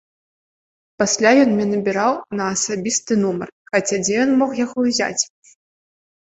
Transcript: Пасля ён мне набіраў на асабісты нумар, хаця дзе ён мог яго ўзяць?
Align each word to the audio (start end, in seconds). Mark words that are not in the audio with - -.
Пасля 1.03 1.33
ён 1.41 1.49
мне 1.57 1.67
набіраў 1.73 2.13
на 2.41 2.49
асабісты 2.55 3.13
нумар, 3.27 3.47
хаця 3.73 4.03
дзе 4.07 4.13
ён 4.25 4.31
мог 4.43 4.51
яго 4.65 4.77
ўзяць? 4.91 5.17